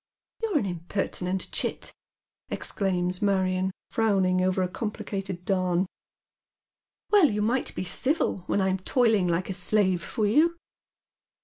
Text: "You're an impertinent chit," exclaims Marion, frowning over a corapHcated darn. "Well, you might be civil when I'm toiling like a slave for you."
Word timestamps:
"You're 0.41 0.57
an 0.57 0.65
impertinent 0.65 1.51
chit," 1.51 1.93
exclaims 2.49 3.21
Marion, 3.21 3.69
frowning 3.91 4.41
over 4.41 4.63
a 4.63 4.67
corapHcated 4.67 5.45
darn. 5.45 5.85
"Well, 7.11 7.29
you 7.29 7.43
might 7.43 7.75
be 7.75 7.83
civil 7.83 8.39
when 8.47 8.61
I'm 8.61 8.79
toiling 8.79 9.27
like 9.27 9.47
a 9.47 9.53
slave 9.53 10.03
for 10.03 10.25
you." 10.25 10.57